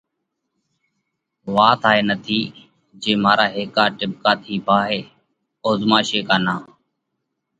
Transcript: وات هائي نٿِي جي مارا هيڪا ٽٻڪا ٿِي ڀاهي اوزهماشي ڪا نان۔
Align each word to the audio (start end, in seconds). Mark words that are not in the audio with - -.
وات 1.55 1.81
هائي 1.89 2.01
نٿِي 2.09 2.39
جي 3.01 3.13
مارا 3.23 3.45
هيڪا 3.55 3.85
ٽٻڪا 3.97 4.31
ٿِي 4.43 4.53
ڀاهي 4.67 4.99
اوزهماشي 5.65 6.19
ڪا 6.27 6.37
نان۔ 6.45 6.61